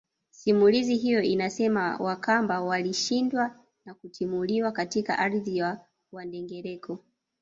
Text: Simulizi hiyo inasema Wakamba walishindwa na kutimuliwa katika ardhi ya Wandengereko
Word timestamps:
Simulizi 0.29 0.95
hiyo 0.95 1.21
inasema 1.21 1.97
Wakamba 1.97 2.61
walishindwa 2.61 3.55
na 3.85 3.93
kutimuliwa 3.93 4.71
katika 4.71 5.19
ardhi 5.19 5.57
ya 5.57 5.85
Wandengereko 6.11 7.03